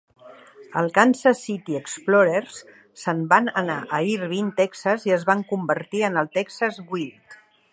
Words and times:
Els 0.79 0.93
Kansas 0.93 1.41
City 1.49 1.75
Explorers 1.79 2.57
se'n 3.01 3.21
van 3.33 3.51
anar 3.63 3.77
a 3.99 4.01
Irving 4.15 4.49
(Texas) 4.61 5.07
i 5.11 5.15
es 5.19 5.27
van 5.31 5.45
convertir 5.53 6.03
en 6.09 6.19
els 6.23 6.33
Texas 6.39 6.81
Wild. 6.95 7.39